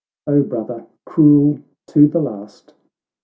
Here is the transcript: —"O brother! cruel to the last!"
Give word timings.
—"O 0.25 0.41
brother! 0.41 0.87
cruel 1.05 1.59
to 1.85 2.07
the 2.07 2.17
last!" 2.19 2.73